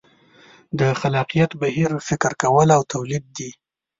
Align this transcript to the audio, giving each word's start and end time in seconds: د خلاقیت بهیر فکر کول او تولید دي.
د 0.79 0.81
خلاقیت 1.01 1.51
بهیر 1.61 1.91
فکر 2.07 2.31
کول 2.41 2.67
او 2.75 2.81
تولید 2.93 3.23
دي. 3.37 3.49